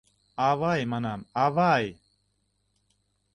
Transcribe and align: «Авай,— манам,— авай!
«Авай,— 0.47 0.81
манам,— 0.91 1.21
авай! 1.43 1.85